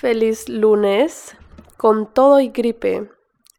Feliz 0.00 0.48
lunes. 0.48 1.36
Con 1.76 2.10
todo 2.10 2.40
y 2.40 2.48
gripe, 2.48 3.10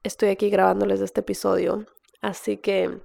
estoy 0.01 0.29
aquí 0.29 0.49
grabándoles 0.49 0.99
este 0.99 1.19
episodio. 1.19 1.85
Así 2.19 2.57
que 2.57 2.99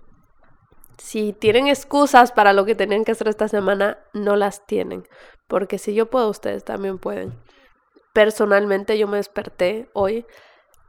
si 0.96 1.34
tienen 1.34 1.68
excusas 1.68 2.32
para 2.32 2.54
lo 2.54 2.64
que 2.64 2.74
tenían 2.74 3.04
que 3.04 3.12
hacer 3.12 3.28
esta 3.28 3.46
semana, 3.48 3.98
no 4.14 4.36
las 4.36 4.66
tienen. 4.66 5.06
Porque 5.48 5.76
si 5.76 5.92
yo 5.92 6.06
puedo, 6.06 6.30
ustedes 6.30 6.64
también 6.64 6.96
pueden. 6.96 7.38
Personalmente 8.14 8.96
yo 8.96 9.06
me 9.06 9.18
desperté 9.18 9.90
hoy 9.92 10.24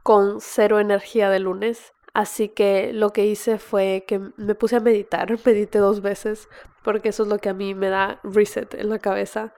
con 0.02 0.40
cero 0.40 0.80
energía 0.80 1.28
de 1.28 1.40
lunes. 1.40 1.92
Así 2.14 2.48
que 2.48 2.94
lo 2.94 3.12
que 3.12 3.26
hice 3.26 3.58
fue 3.58 4.06
que 4.08 4.20
me 4.38 4.54
puse 4.54 4.76
a 4.76 4.80
meditar, 4.80 5.38
medité 5.44 5.80
dos 5.80 6.00
veces, 6.00 6.48
porque 6.82 7.10
eso 7.10 7.24
es 7.24 7.28
lo 7.28 7.36
que 7.36 7.50
a 7.50 7.54
mí 7.54 7.74
me 7.74 7.90
da 7.90 8.20
reset 8.22 8.72
en 8.72 8.88
la 8.88 8.98
cabeza. 8.98 9.52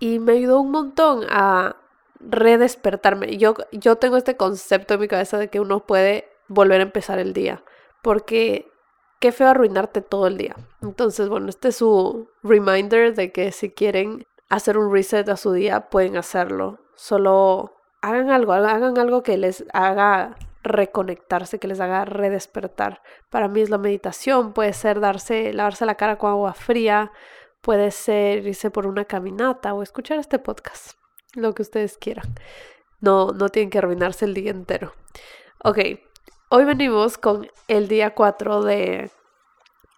Y 0.00 0.18
me 0.18 0.32
ayudó 0.32 0.60
un 0.60 0.72
montón 0.72 1.24
a 1.30 1.76
redespertarme. 2.22 3.36
Yo, 3.36 3.54
yo 3.72 3.96
tengo 3.96 4.16
este 4.16 4.36
concepto 4.36 4.94
en 4.94 5.00
mi 5.00 5.08
cabeza 5.08 5.38
de 5.38 5.48
que 5.48 5.60
uno 5.60 5.86
puede 5.86 6.28
volver 6.48 6.80
a 6.80 6.84
empezar 6.84 7.18
el 7.18 7.32
día, 7.32 7.64
porque 8.02 8.70
qué 9.20 9.32
feo 9.32 9.48
arruinarte 9.48 10.02
todo 10.02 10.26
el 10.26 10.36
día. 10.36 10.56
Entonces, 10.82 11.28
bueno, 11.28 11.48
este 11.48 11.68
es 11.68 11.76
su 11.76 12.28
reminder 12.42 13.14
de 13.14 13.32
que 13.32 13.52
si 13.52 13.70
quieren 13.70 14.26
hacer 14.48 14.76
un 14.78 14.92
reset 14.92 15.28
a 15.28 15.36
su 15.36 15.52
día, 15.52 15.88
pueden 15.88 16.16
hacerlo. 16.16 16.78
Solo 16.96 17.72
hagan 18.02 18.30
algo, 18.30 18.52
hagan 18.52 18.98
algo 18.98 19.22
que 19.22 19.36
les 19.36 19.64
haga 19.72 20.36
reconectarse, 20.62 21.58
que 21.58 21.68
les 21.68 21.80
haga 21.80 22.04
redespertar. 22.04 23.02
Para 23.30 23.48
mí 23.48 23.60
es 23.60 23.70
la 23.70 23.78
meditación, 23.78 24.52
puede 24.52 24.72
ser 24.72 25.00
darse, 25.00 25.52
lavarse 25.52 25.86
la 25.86 25.96
cara 25.96 26.18
con 26.18 26.30
agua 26.30 26.54
fría, 26.54 27.12
puede 27.60 27.90
ser 27.90 28.46
irse 28.46 28.70
por 28.70 28.86
una 28.86 29.04
caminata 29.04 29.74
o 29.74 29.82
escuchar 29.82 30.18
este 30.18 30.38
podcast 30.38 31.01
lo 31.34 31.54
que 31.54 31.62
ustedes 31.62 31.96
quieran. 31.98 32.34
No, 33.00 33.28
no 33.28 33.48
tienen 33.48 33.70
que 33.70 33.78
arruinarse 33.78 34.24
el 34.24 34.34
día 34.34 34.50
entero. 34.50 34.92
Ok, 35.64 35.78
hoy 36.50 36.64
venimos 36.64 37.18
con 37.18 37.48
el 37.68 37.88
día 37.88 38.14
4 38.14 38.62
de 38.62 39.10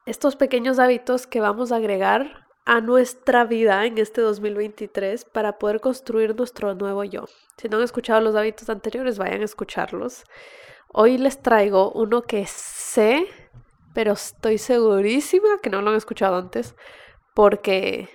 estos 0.06 0.36
pequeños 0.36 0.78
hábitos 0.78 1.26
que 1.26 1.40
vamos 1.40 1.72
a 1.72 1.76
agregar 1.76 2.46
a 2.66 2.80
nuestra 2.80 3.44
vida 3.44 3.84
en 3.84 3.98
este 3.98 4.20
2023 4.20 5.24
para 5.26 5.58
poder 5.58 5.80
construir 5.80 6.34
nuestro 6.34 6.74
nuevo 6.74 7.04
yo. 7.04 7.26
Si 7.58 7.68
no 7.68 7.76
han 7.76 7.82
escuchado 7.82 8.20
los 8.20 8.34
hábitos 8.36 8.70
anteriores, 8.70 9.18
vayan 9.18 9.42
a 9.42 9.44
escucharlos. 9.44 10.24
Hoy 10.88 11.18
les 11.18 11.42
traigo 11.42 11.90
uno 11.92 12.22
que 12.22 12.46
sé, 12.46 13.26
pero 13.92 14.12
estoy 14.12 14.58
segurísima 14.58 15.58
que 15.62 15.70
no 15.70 15.82
lo 15.82 15.90
han 15.90 15.96
escuchado 15.96 16.36
antes, 16.36 16.74
porque 17.34 18.08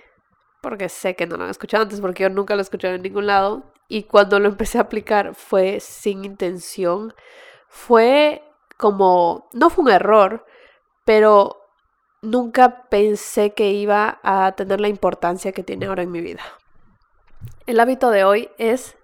porque 0.60 0.88
sé 0.88 1.16
que 1.16 1.26
no 1.26 1.36
lo 1.36 1.44
han 1.44 1.50
escuchado 1.50 1.82
antes, 1.82 2.00
porque 2.00 2.24
yo 2.24 2.30
nunca 2.30 2.54
lo 2.54 2.62
escuchado 2.62 2.94
en 2.94 3.02
ningún 3.02 3.26
lado. 3.26 3.72
Y 3.88 4.04
cuando 4.04 4.38
lo 4.38 4.48
empecé 4.48 4.78
a 4.78 4.82
aplicar 4.82 5.34
fue 5.34 5.80
sin 5.80 6.24
intención. 6.24 7.14
Fue 7.68 8.42
como, 8.76 9.48
no 9.52 9.70
fue 9.70 9.84
un 9.84 9.90
error, 9.90 10.44
pero 11.04 11.60
nunca 12.22 12.88
pensé 12.88 13.52
que 13.52 13.70
iba 13.72 14.20
a 14.22 14.52
tener 14.52 14.80
la 14.80 14.88
importancia 14.88 15.52
que 15.52 15.62
tiene 15.62 15.86
ahora 15.86 16.02
en 16.02 16.10
mi 16.10 16.20
vida. 16.20 16.42
El 17.66 17.80
hábito 17.80 18.10
de 18.10 18.24
hoy 18.24 18.50
es 18.58 18.96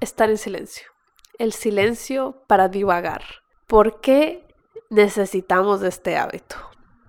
estar 0.00 0.30
en 0.30 0.38
silencio. 0.38 0.88
El 1.38 1.52
silencio 1.52 2.42
para 2.46 2.68
divagar. 2.68 3.22
¿Por 3.66 4.00
qué 4.00 4.46
necesitamos 4.90 5.82
este 5.82 6.16
hábito? 6.16 6.56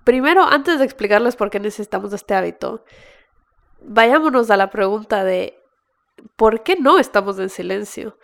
Primero, 0.04 0.42
antes 0.44 0.78
de 0.78 0.84
explicarles 0.84 1.36
por 1.36 1.50
qué 1.50 1.60
necesitamos 1.60 2.12
este 2.12 2.34
hábito, 2.34 2.84
vayámonos 3.80 4.50
a 4.50 4.56
la 4.56 4.70
pregunta 4.70 5.24
de 5.24 5.58
¿por 6.36 6.62
qué 6.62 6.76
no 6.76 6.98
estamos 6.98 7.38
en 7.38 7.48
silencio? 7.48 8.18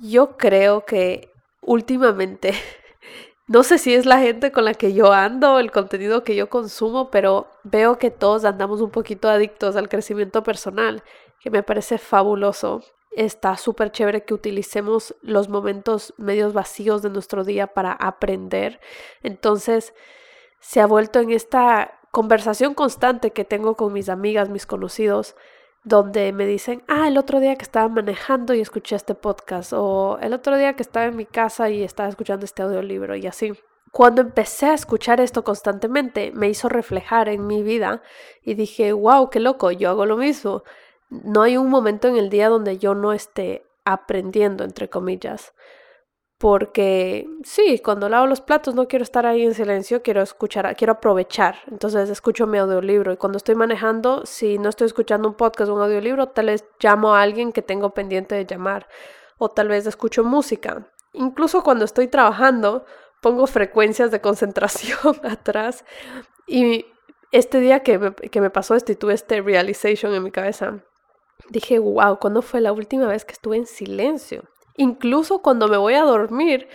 Yo 0.00 0.36
creo 0.36 0.84
que 0.84 1.32
últimamente, 1.60 2.52
no 3.46 3.62
sé 3.62 3.78
si 3.78 3.94
es 3.94 4.06
la 4.06 4.18
gente 4.18 4.52
con 4.52 4.64
la 4.64 4.74
que 4.74 4.92
yo 4.92 5.12
ando, 5.12 5.58
el 5.58 5.70
contenido 5.70 6.24
que 6.24 6.36
yo 6.36 6.48
consumo, 6.48 7.10
pero 7.10 7.50
veo 7.64 7.98
que 7.98 8.10
todos 8.10 8.44
andamos 8.44 8.80
un 8.80 8.90
poquito 8.90 9.28
adictos 9.28 9.76
al 9.76 9.88
crecimiento 9.88 10.42
personal, 10.42 11.02
que 11.40 11.50
me 11.50 11.62
parece 11.62 11.98
fabuloso. 11.98 12.82
Está 13.12 13.56
súper 13.56 13.90
chévere 13.92 14.24
que 14.24 14.34
utilicemos 14.34 15.16
los 15.22 15.48
momentos 15.48 16.12
medios 16.18 16.52
vacíos 16.52 17.00
de 17.00 17.08
nuestro 17.08 17.44
día 17.44 17.68
para 17.68 17.92
aprender. 17.92 18.78
Entonces, 19.22 19.94
se 20.60 20.80
ha 20.80 20.86
vuelto 20.86 21.20
en 21.20 21.30
esta 21.30 21.95
conversación 22.16 22.72
constante 22.72 23.32
que 23.32 23.44
tengo 23.44 23.76
con 23.76 23.92
mis 23.92 24.08
amigas, 24.08 24.48
mis 24.48 24.64
conocidos, 24.64 25.36
donde 25.84 26.32
me 26.32 26.46
dicen, 26.46 26.82
ah, 26.88 27.08
el 27.08 27.18
otro 27.18 27.40
día 27.40 27.56
que 27.56 27.62
estaba 27.62 27.90
manejando 27.90 28.54
y 28.54 28.62
escuché 28.62 28.96
este 28.96 29.14
podcast, 29.14 29.74
o 29.74 30.16
el 30.22 30.32
otro 30.32 30.56
día 30.56 30.72
que 30.72 30.82
estaba 30.82 31.04
en 31.04 31.16
mi 31.16 31.26
casa 31.26 31.68
y 31.68 31.82
estaba 31.82 32.08
escuchando 32.08 32.46
este 32.46 32.62
audiolibro 32.62 33.16
y 33.16 33.26
así. 33.26 33.52
Cuando 33.92 34.22
empecé 34.22 34.64
a 34.64 34.72
escuchar 34.72 35.20
esto 35.20 35.44
constantemente, 35.44 36.32
me 36.32 36.48
hizo 36.48 36.70
reflejar 36.70 37.28
en 37.28 37.46
mi 37.46 37.62
vida 37.62 38.00
y 38.42 38.54
dije, 38.54 38.94
wow, 38.94 39.28
qué 39.28 39.38
loco, 39.38 39.70
yo 39.70 39.90
hago 39.90 40.06
lo 40.06 40.16
mismo. 40.16 40.62
No 41.10 41.42
hay 41.42 41.58
un 41.58 41.68
momento 41.68 42.08
en 42.08 42.16
el 42.16 42.30
día 42.30 42.48
donde 42.48 42.78
yo 42.78 42.94
no 42.94 43.12
esté 43.12 43.66
aprendiendo, 43.84 44.64
entre 44.64 44.88
comillas 44.88 45.52
porque 46.38 47.26
sí, 47.44 47.80
cuando 47.82 48.08
lavo 48.08 48.26
los 48.26 48.42
platos 48.42 48.74
no 48.74 48.88
quiero 48.88 49.02
estar 49.02 49.24
ahí 49.24 49.42
en 49.42 49.54
silencio, 49.54 50.02
quiero 50.02 50.20
escuchar, 50.20 50.76
quiero 50.76 50.94
aprovechar. 50.94 51.56
Entonces 51.70 52.10
escucho 52.10 52.46
mi 52.46 52.58
audiolibro 52.58 53.12
y 53.12 53.16
cuando 53.16 53.38
estoy 53.38 53.54
manejando, 53.54 54.26
si 54.26 54.58
no 54.58 54.68
estoy 54.68 54.86
escuchando 54.86 55.28
un 55.28 55.34
podcast 55.34 55.70
o 55.70 55.74
un 55.74 55.80
audiolibro, 55.80 56.28
tal 56.28 56.46
vez 56.46 56.64
llamo 56.78 57.14
a 57.14 57.22
alguien 57.22 57.52
que 57.52 57.62
tengo 57.62 57.94
pendiente 57.94 58.34
de 58.34 58.44
llamar 58.44 58.86
o 59.38 59.48
tal 59.48 59.68
vez 59.68 59.86
escucho 59.86 60.24
música. 60.24 60.90
Incluso 61.14 61.62
cuando 61.62 61.86
estoy 61.86 62.08
trabajando, 62.08 62.84
pongo 63.22 63.46
frecuencias 63.46 64.10
de 64.10 64.20
concentración 64.20 65.16
atrás 65.24 65.86
y 66.46 66.84
este 67.32 67.60
día 67.60 67.80
que 67.80 67.98
me, 67.98 68.14
que 68.14 68.40
me 68.42 68.50
pasó 68.50 68.74
esto 68.74 68.92
y 68.92 68.96
tuve 68.96 69.14
este 69.14 69.40
realization 69.40 70.14
en 70.14 70.22
mi 70.22 70.30
cabeza, 70.30 70.84
dije, 71.48 71.78
wow, 71.78 72.18
¿cuándo 72.18 72.42
fue 72.42 72.60
la 72.60 72.72
última 72.72 73.06
vez 73.06 73.24
que 73.24 73.32
estuve 73.32 73.56
en 73.56 73.66
silencio? 73.66 74.44
Incluso 74.76 75.42
cuando 75.42 75.68
me 75.68 75.76
voy 75.76 75.94
a 75.94 76.02
dormir, 76.02 76.68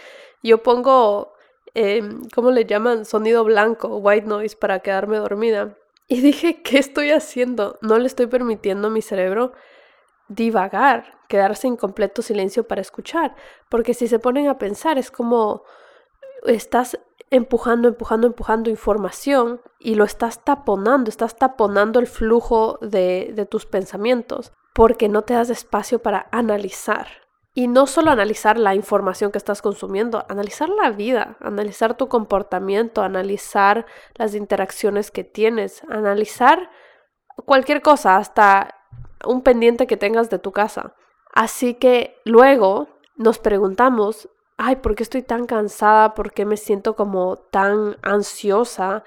yo 0.43 0.63
pongo, 0.63 1.33
eh, 1.73 2.01
¿cómo 2.33 2.51
le 2.51 2.65
llaman? 2.65 3.05
Sonido 3.05 3.43
blanco, 3.43 3.97
white 3.97 4.27
noise, 4.27 4.55
para 4.55 4.79
quedarme 4.79 5.17
dormida. 5.17 5.77
Y 6.07 6.21
dije, 6.21 6.61
¿qué 6.61 6.79
estoy 6.79 7.11
haciendo? 7.11 7.77
No 7.81 7.97
le 7.97 8.07
estoy 8.07 8.27
permitiendo 8.27 8.87
a 8.87 8.91
mi 8.91 9.01
cerebro 9.01 9.53
divagar, 10.27 11.19
quedarse 11.27 11.67
en 11.67 11.77
completo 11.77 12.21
silencio 12.21 12.67
para 12.67 12.81
escuchar. 12.81 13.35
Porque 13.69 13.93
si 13.93 14.07
se 14.07 14.19
ponen 14.19 14.47
a 14.47 14.57
pensar, 14.57 14.97
es 14.97 15.11
como 15.11 15.63
estás 16.45 16.99
empujando, 17.29 17.87
empujando, 17.87 18.27
empujando 18.27 18.69
información 18.69 19.61
y 19.79 19.95
lo 19.95 20.03
estás 20.03 20.43
taponando, 20.43 21.09
estás 21.09 21.37
taponando 21.37 21.99
el 21.99 22.07
flujo 22.07 22.77
de, 22.81 23.31
de 23.33 23.45
tus 23.45 23.65
pensamientos 23.65 24.51
porque 24.73 25.09
no 25.09 25.23
te 25.23 25.33
das 25.33 25.49
espacio 25.49 26.01
para 26.01 26.27
analizar. 26.31 27.07
Y 27.53 27.67
no 27.67 27.85
solo 27.85 28.11
analizar 28.11 28.57
la 28.57 28.75
información 28.75 29.31
que 29.31 29.37
estás 29.37 29.61
consumiendo, 29.61 30.25
analizar 30.29 30.69
la 30.69 30.89
vida, 30.91 31.35
analizar 31.41 31.97
tu 31.97 32.07
comportamiento, 32.07 33.01
analizar 33.01 33.85
las 34.15 34.35
interacciones 34.35 35.11
que 35.11 35.25
tienes, 35.25 35.83
analizar 35.89 36.71
cualquier 37.45 37.81
cosa, 37.81 38.15
hasta 38.15 38.75
un 39.25 39.41
pendiente 39.41 39.85
que 39.85 39.97
tengas 39.97 40.29
de 40.29 40.39
tu 40.39 40.53
casa. 40.53 40.95
Así 41.33 41.73
que 41.73 42.17
luego 42.23 42.87
nos 43.15 43.39
preguntamos, 43.39 44.29
ay, 44.57 44.77
¿por 44.77 44.95
qué 44.95 45.03
estoy 45.03 45.21
tan 45.21 45.45
cansada? 45.45 46.13
¿Por 46.13 46.31
qué 46.31 46.45
me 46.45 46.57
siento 46.57 46.95
como 46.95 47.37
tan 47.37 47.97
ansiosa 48.01 49.03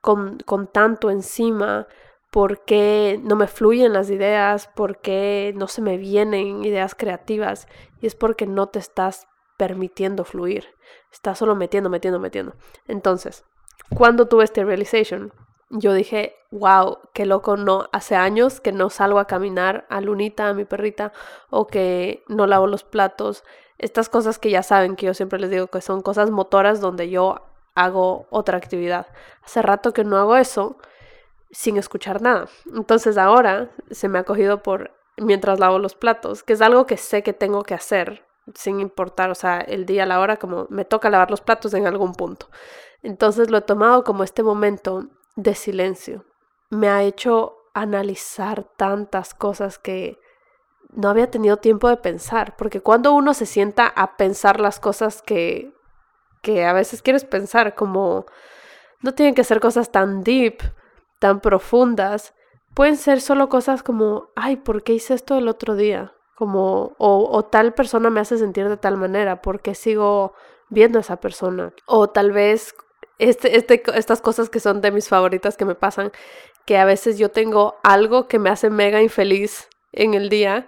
con, 0.00 0.38
con 0.44 0.66
tanto 0.66 1.10
encima? 1.10 1.86
Por 2.34 2.64
qué 2.64 3.20
no 3.22 3.36
me 3.36 3.46
fluyen 3.46 3.92
las 3.92 4.10
ideas, 4.10 4.66
por 4.74 5.00
qué 5.00 5.52
no 5.54 5.68
se 5.68 5.80
me 5.80 5.98
vienen 5.98 6.64
ideas 6.64 6.96
creativas. 6.96 7.68
Y 8.00 8.08
es 8.08 8.16
porque 8.16 8.44
no 8.44 8.66
te 8.70 8.80
estás 8.80 9.28
permitiendo 9.56 10.24
fluir. 10.24 10.66
Estás 11.12 11.38
solo 11.38 11.54
metiendo, 11.54 11.90
metiendo, 11.90 12.18
metiendo. 12.18 12.56
Entonces, 12.88 13.44
cuando 13.96 14.26
tuve 14.26 14.42
este 14.42 14.64
realization, 14.64 15.32
yo 15.70 15.92
dije, 15.92 16.34
wow, 16.50 16.98
qué 17.12 17.24
loco, 17.24 17.56
no, 17.56 17.88
hace 17.92 18.16
años 18.16 18.60
que 18.60 18.72
no 18.72 18.90
salgo 18.90 19.20
a 19.20 19.28
caminar 19.28 19.86
a 19.88 20.00
Lunita, 20.00 20.48
a 20.48 20.54
mi 20.54 20.64
perrita, 20.64 21.12
o 21.50 21.68
que 21.68 22.24
no 22.26 22.48
lavo 22.48 22.66
los 22.66 22.82
platos. 22.82 23.44
Estas 23.78 24.08
cosas 24.08 24.40
que 24.40 24.50
ya 24.50 24.64
saben 24.64 24.96
que 24.96 25.06
yo 25.06 25.14
siempre 25.14 25.38
les 25.38 25.50
digo 25.50 25.68
que 25.68 25.80
son 25.80 26.02
cosas 26.02 26.32
motoras 26.32 26.80
donde 26.80 27.10
yo 27.10 27.46
hago 27.76 28.26
otra 28.30 28.58
actividad. 28.58 29.06
Hace 29.44 29.62
rato 29.62 29.92
que 29.92 30.02
no 30.02 30.16
hago 30.16 30.34
eso 30.34 30.78
sin 31.54 31.76
escuchar 31.76 32.20
nada. 32.20 32.48
Entonces 32.74 33.16
ahora 33.16 33.70
se 33.90 34.08
me 34.08 34.18
ha 34.18 34.24
cogido 34.24 34.62
por 34.62 34.90
mientras 35.16 35.60
lavo 35.60 35.78
los 35.78 35.94
platos, 35.94 36.42
que 36.42 36.52
es 36.52 36.60
algo 36.60 36.86
que 36.86 36.96
sé 36.96 37.22
que 37.22 37.32
tengo 37.32 37.62
que 37.62 37.74
hacer 37.74 38.26
sin 38.54 38.80
importar, 38.80 39.30
o 39.30 39.34
sea, 39.34 39.60
el 39.60 39.86
día, 39.86 40.04
la 40.04 40.20
hora, 40.20 40.36
como 40.36 40.66
me 40.68 40.84
toca 40.84 41.08
lavar 41.08 41.30
los 41.30 41.40
platos 41.40 41.72
en 41.72 41.86
algún 41.86 42.12
punto. 42.12 42.50
Entonces 43.02 43.50
lo 43.50 43.58
he 43.58 43.62
tomado 43.62 44.04
como 44.04 44.22
este 44.22 44.42
momento 44.42 45.06
de 45.36 45.54
silencio. 45.54 46.24
Me 46.68 46.88
ha 46.88 47.02
hecho 47.02 47.56
analizar 47.72 48.64
tantas 48.76 49.32
cosas 49.32 49.78
que 49.78 50.18
no 50.90 51.08
había 51.08 51.30
tenido 51.30 51.56
tiempo 51.56 51.88
de 51.88 51.96
pensar, 51.96 52.56
porque 52.56 52.80
cuando 52.80 53.12
uno 53.12 53.32
se 53.32 53.46
sienta 53.46 53.86
a 53.86 54.16
pensar 54.16 54.60
las 54.60 54.78
cosas 54.78 55.22
que, 55.22 55.72
que 56.42 56.66
a 56.66 56.72
veces 56.72 57.00
quieres 57.00 57.24
pensar, 57.24 57.74
como 57.74 58.26
no 59.00 59.14
tienen 59.14 59.34
que 59.34 59.44
ser 59.44 59.60
cosas 59.60 59.90
tan 59.90 60.22
deep, 60.22 60.62
tan 61.18 61.40
profundas, 61.40 62.34
pueden 62.74 62.96
ser 62.96 63.20
solo 63.20 63.48
cosas 63.48 63.82
como, 63.82 64.30
ay, 64.36 64.56
¿por 64.56 64.82
qué 64.82 64.94
hice 64.94 65.14
esto 65.14 65.38
el 65.38 65.48
otro 65.48 65.76
día? 65.76 66.12
Como, 66.36 66.94
o, 66.98 67.28
o 67.30 67.44
tal 67.44 67.74
persona 67.74 68.10
me 68.10 68.20
hace 68.20 68.38
sentir 68.38 68.68
de 68.68 68.76
tal 68.76 68.96
manera, 68.96 69.40
¿por 69.40 69.60
qué 69.60 69.74
sigo 69.74 70.34
viendo 70.68 70.98
a 70.98 71.02
esa 71.02 71.16
persona? 71.16 71.72
O 71.86 72.08
tal 72.08 72.32
vez 72.32 72.74
este, 73.18 73.56
este, 73.56 73.82
estas 73.94 74.20
cosas 74.20 74.50
que 74.50 74.60
son 74.60 74.80
de 74.80 74.90
mis 74.90 75.08
favoritas 75.08 75.56
que 75.56 75.64
me 75.64 75.74
pasan, 75.74 76.12
que 76.66 76.78
a 76.78 76.84
veces 76.84 77.18
yo 77.18 77.30
tengo 77.30 77.76
algo 77.82 78.26
que 78.26 78.38
me 78.38 78.50
hace 78.50 78.70
mega 78.70 79.02
infeliz 79.02 79.68
en 79.92 80.14
el 80.14 80.28
día 80.28 80.66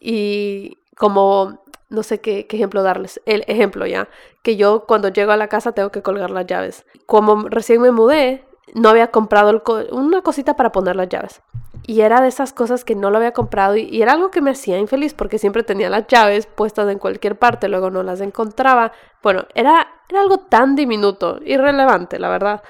y 0.00 0.78
como 0.96 1.62
no 1.88 2.02
sé 2.02 2.20
qué, 2.20 2.46
qué, 2.46 2.56
ejemplo 2.56 2.82
darles. 2.82 3.22
El 3.24 3.44
ejemplo 3.46 3.86
ya, 3.86 4.08
que 4.42 4.56
yo 4.56 4.84
cuando 4.86 5.08
llego 5.08 5.32
a 5.32 5.36
la 5.38 5.48
casa 5.48 5.72
tengo 5.72 5.90
que 5.90 6.02
colgar 6.02 6.30
las 6.30 6.46
llaves. 6.46 6.84
Como 7.06 7.48
recién 7.48 7.80
me 7.80 7.90
mudé, 7.90 8.44
no 8.74 8.88
había 8.88 9.10
comprado 9.10 9.62
una 9.92 10.22
cosita 10.22 10.54
para 10.54 10.72
poner 10.72 10.96
las 10.96 11.08
llaves. 11.08 11.42
Y 11.86 12.02
era 12.02 12.20
de 12.20 12.28
esas 12.28 12.52
cosas 12.52 12.84
que 12.84 12.94
no 12.94 13.10
lo 13.10 13.16
había 13.16 13.32
comprado 13.32 13.76
y, 13.76 14.02
era 14.02 14.12
algo 14.12 14.30
que 14.30 14.42
me 14.42 14.50
hacía 14.50 14.78
infeliz 14.78 15.14
porque 15.14 15.38
siempre 15.38 15.62
tenía 15.62 15.88
las 15.88 16.06
llaves 16.06 16.46
puestas 16.46 16.88
en 16.90 16.98
cualquier 16.98 17.38
parte, 17.38 17.68
luego 17.68 17.90
no 17.90 18.02
las 18.02 18.20
encontraba. 18.20 18.92
Bueno, 19.22 19.46
era, 19.54 19.88
era 20.08 20.20
algo 20.20 20.38
tan 20.38 20.76
diminuto, 20.76 21.40
irrelevante, 21.44 22.18
la 22.18 22.28
verdad, 22.28 22.62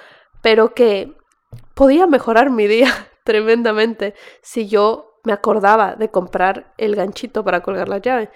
pero 0.42 0.74
que 0.74 1.16
podía 1.74 2.06
mejorar 2.06 2.50
mi 2.50 2.66
día 2.66 2.92
tremendamente 3.24 4.14
si 4.42 4.68
yo 4.68 5.20
me 5.24 5.32
acordaba 5.32 5.94
de 5.94 6.10
comprar 6.10 6.72
el 6.78 6.94
ganchito 6.94 7.44
para 7.44 7.60
colgar 7.60 7.88
la 7.88 7.98
llave. 7.98 8.30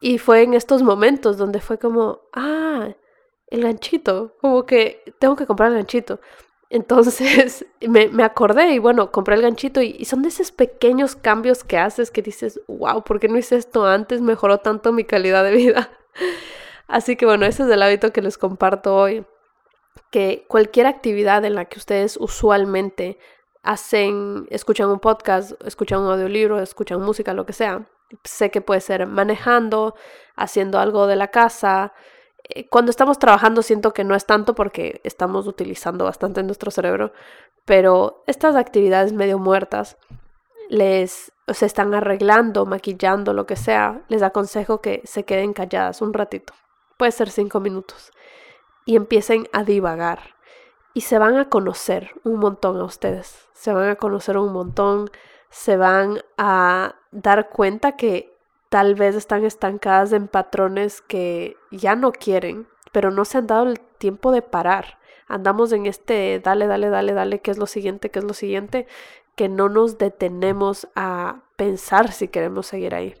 Y 0.00 0.18
fue 0.18 0.42
en 0.42 0.54
estos 0.54 0.82
momentos 0.82 1.38
donde 1.38 1.60
fue 1.60 1.78
como, 1.78 2.20
ah, 2.34 2.88
el 3.48 3.62
ganchito, 3.62 4.36
como 4.40 4.66
que 4.66 5.02
tengo 5.18 5.36
que 5.36 5.46
comprar 5.46 5.70
el 5.70 5.76
ganchito. 5.76 6.20
Entonces 6.70 7.66
me, 7.80 8.08
me 8.08 8.24
acordé 8.24 8.72
y 8.72 8.78
bueno, 8.78 9.10
compré 9.10 9.36
el 9.36 9.42
ganchito 9.42 9.80
y, 9.80 10.04
son 10.04 10.22
de 10.22 10.28
esos 10.28 10.52
pequeños 10.52 11.16
cambios 11.16 11.64
que 11.64 11.78
haces 11.78 12.10
que 12.10 12.22
dices, 12.22 12.60
wow, 12.68 13.02
¿por 13.02 13.20
qué 13.20 13.28
no 13.28 13.38
hice 13.38 13.56
esto 13.56 13.86
antes? 13.86 14.20
Mejoró 14.20 14.58
tanto 14.58 14.92
mi 14.92 15.04
calidad 15.04 15.44
de 15.44 15.52
vida. 15.52 15.90
Así 16.86 17.16
que 17.16 17.26
bueno, 17.26 17.46
ese 17.46 17.64
es 17.64 17.68
el 17.68 17.82
hábito 17.82 18.12
que 18.12 18.22
les 18.22 18.38
comparto 18.38 18.96
hoy. 18.96 19.26
Que 20.10 20.46
cualquier 20.48 20.86
actividad 20.86 21.44
en 21.44 21.54
la 21.54 21.66
que 21.66 21.78
ustedes 21.78 22.16
usualmente 22.18 23.18
hacen, 23.62 24.46
escuchan 24.50 24.88
un 24.88 25.00
podcast, 25.00 25.52
escuchan 25.66 26.00
un 26.00 26.10
audiolibro, 26.10 26.60
escuchan 26.60 27.02
música, 27.02 27.34
lo 27.34 27.44
que 27.44 27.52
sea. 27.52 27.86
Sé 28.24 28.50
que 28.50 28.62
puede 28.62 28.80
ser 28.80 29.06
manejando, 29.06 29.94
haciendo 30.34 30.78
algo 30.78 31.06
de 31.06 31.16
la 31.16 31.28
casa. 31.28 31.92
Eh, 32.48 32.68
cuando 32.68 32.90
estamos 32.90 33.18
trabajando 33.18 33.62
siento 33.62 33.92
que 33.92 34.04
no 34.04 34.14
es 34.14 34.26
tanto 34.26 34.54
porque 34.54 35.00
estamos 35.04 35.46
utilizando 35.46 36.04
bastante 36.04 36.42
nuestro 36.42 36.70
cerebro, 36.70 37.12
pero 37.64 38.22
estas 38.26 38.56
actividades 38.56 39.12
medio 39.12 39.38
muertas 39.38 39.96
les 40.68 41.32
se 41.54 41.66
están 41.66 41.94
arreglando, 41.94 42.66
maquillando, 42.66 43.32
lo 43.32 43.46
que 43.46 43.56
sea, 43.56 44.02
les 44.08 44.22
aconsejo 44.22 44.80
que 44.80 45.00
se 45.04 45.24
queden 45.24 45.52
calladas 45.52 46.02
un 46.02 46.12
ratito. 46.12 46.52
Puede 46.98 47.12
ser 47.12 47.30
cinco 47.30 47.60
minutos. 47.60 48.12
Y 48.84 48.96
empiecen 48.96 49.48
a 49.52 49.64
divagar 49.64 50.34
y 50.94 51.02
se 51.02 51.18
van 51.18 51.36
a 51.36 51.48
conocer 51.48 52.10
un 52.24 52.36
montón 52.36 52.78
a 52.78 52.84
ustedes, 52.84 53.48
se 53.52 53.72
van 53.72 53.88
a 53.88 53.96
conocer 53.96 54.36
un 54.38 54.52
montón, 54.52 55.10
se 55.50 55.76
van 55.76 56.20
a 56.36 56.96
dar 57.10 57.50
cuenta 57.50 57.96
que 57.96 58.37
tal 58.68 58.94
vez 58.94 59.14
están 59.14 59.44
estancadas 59.44 60.12
en 60.12 60.28
patrones 60.28 61.00
que 61.00 61.56
ya 61.70 61.96
no 61.96 62.12
quieren, 62.12 62.66
pero 62.92 63.10
no 63.10 63.24
se 63.24 63.38
han 63.38 63.46
dado 63.46 63.68
el 63.68 63.80
tiempo 63.80 64.32
de 64.32 64.42
parar. 64.42 64.98
Andamos 65.26 65.72
en 65.72 65.86
este 65.86 66.40
dale, 66.42 66.66
dale, 66.66 66.88
dale, 66.88 67.12
dale, 67.12 67.40
¿qué 67.40 67.50
es 67.50 67.58
lo 67.58 67.66
siguiente? 67.66 68.10
¿Qué 68.10 68.18
es 68.18 68.24
lo 68.24 68.34
siguiente? 68.34 68.86
Que 69.36 69.48
no 69.48 69.68
nos 69.68 69.98
detenemos 69.98 70.88
a 70.94 71.42
pensar 71.56 72.12
si 72.12 72.28
queremos 72.28 72.66
seguir 72.66 72.94
ahí. 72.94 73.14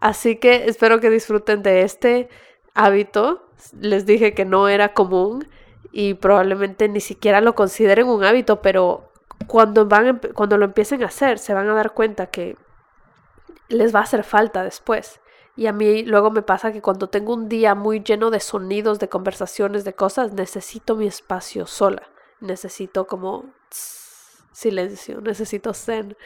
Así 0.00 0.36
que 0.36 0.64
espero 0.66 1.00
que 1.00 1.10
disfruten 1.10 1.62
de 1.62 1.82
este 1.82 2.28
hábito. 2.74 3.46
Les 3.78 4.06
dije 4.06 4.34
que 4.34 4.46
no 4.46 4.68
era 4.68 4.94
común 4.94 5.46
y 5.92 6.14
probablemente 6.14 6.88
ni 6.88 7.00
siquiera 7.00 7.40
lo 7.40 7.54
consideren 7.54 8.08
un 8.08 8.24
hábito, 8.24 8.62
pero 8.62 9.10
cuando, 9.46 9.86
van, 9.86 10.20
cuando 10.34 10.56
lo 10.56 10.66
empiecen 10.66 11.02
a 11.02 11.06
hacer 11.06 11.38
se 11.38 11.54
van 11.54 11.68
a 11.68 11.74
dar 11.74 11.92
cuenta 11.92 12.26
que 12.26 12.56
les 13.70 13.94
va 13.94 14.00
a 14.00 14.02
hacer 14.02 14.24
falta 14.24 14.62
después. 14.62 15.20
Y 15.56 15.66
a 15.66 15.72
mí 15.72 16.04
luego 16.04 16.30
me 16.30 16.42
pasa 16.42 16.72
que 16.72 16.82
cuando 16.82 17.08
tengo 17.08 17.34
un 17.34 17.48
día 17.48 17.74
muy 17.74 18.00
lleno 18.00 18.30
de 18.30 18.40
sonidos, 18.40 18.98
de 18.98 19.08
conversaciones, 19.08 19.84
de 19.84 19.94
cosas, 19.94 20.32
necesito 20.32 20.96
mi 20.96 21.06
espacio 21.06 21.66
sola. 21.66 22.02
Necesito 22.40 23.06
como 23.06 23.44
silencio, 24.52 25.20
necesito 25.20 25.74
zen. 25.74 26.16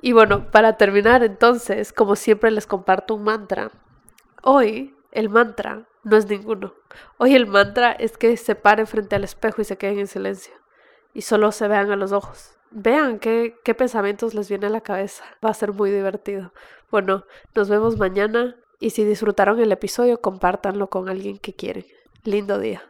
Y 0.00 0.12
bueno, 0.12 0.50
para 0.50 0.76
terminar 0.76 1.22
entonces, 1.22 1.92
como 1.92 2.16
siempre 2.16 2.50
les 2.50 2.66
comparto 2.66 3.14
un 3.14 3.24
mantra. 3.24 3.70
Hoy 4.42 4.96
el 5.12 5.28
mantra 5.28 5.86
no 6.02 6.16
es 6.16 6.26
ninguno. 6.28 6.74
Hoy 7.18 7.34
el 7.34 7.46
mantra 7.46 7.92
es 7.92 8.16
que 8.18 8.36
se 8.36 8.54
paren 8.54 8.86
frente 8.86 9.16
al 9.16 9.24
espejo 9.24 9.62
y 9.62 9.64
se 9.64 9.76
queden 9.76 10.00
en 10.00 10.06
silencio. 10.06 10.54
Y 11.14 11.22
solo 11.22 11.52
se 11.52 11.68
vean 11.68 11.90
a 11.90 11.96
los 11.96 12.12
ojos. 12.12 12.56
Vean 12.72 13.18
qué, 13.18 13.54
qué 13.64 13.74
pensamientos 13.74 14.34
les 14.34 14.48
viene 14.48 14.66
a 14.66 14.70
la 14.70 14.80
cabeza. 14.80 15.24
Va 15.44 15.50
a 15.50 15.54
ser 15.54 15.72
muy 15.72 15.90
divertido. 15.90 16.52
Bueno, 16.90 17.24
nos 17.54 17.68
vemos 17.68 17.98
mañana 17.98 18.56
y 18.80 18.90
si 18.90 19.04
disfrutaron 19.04 19.60
el 19.60 19.72
episodio, 19.72 20.20
compártanlo 20.20 20.88
con 20.88 21.08
alguien 21.08 21.38
que 21.38 21.54
quieren. 21.54 21.86
Lindo 22.24 22.58
día. 22.58 22.82